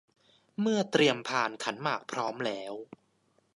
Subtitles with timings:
[0.61, 2.73] เมื่อเตรียมพานขันหมากพร้อมแล้ว